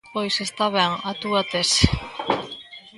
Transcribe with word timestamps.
Pois 0.13 0.35
está 0.47 0.65
ben 0.77 0.91
a 1.09 1.11
túa 1.21 1.41
tese. 1.51 1.85